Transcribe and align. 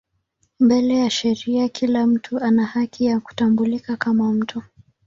Mbele 0.59 0.95
ya 0.97 1.09
sheria 1.09 1.69
kila 1.69 2.07
mtu 2.07 2.39
ana 2.39 2.65
haki 2.65 3.05
ya 3.05 3.19
kutambulika 3.19 3.97
kama 3.97 4.31
mtu. 4.33 4.61